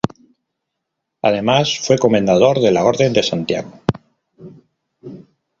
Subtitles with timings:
[1.21, 3.81] Además fue Comendador de la Orden de Santiago.